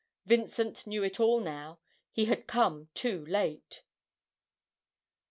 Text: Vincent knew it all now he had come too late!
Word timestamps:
Vincent 0.25 0.87
knew 0.87 1.03
it 1.03 1.19
all 1.19 1.39
now 1.39 1.77
he 2.11 2.25
had 2.25 2.47
come 2.47 2.89
too 2.95 3.23
late! 3.27 3.83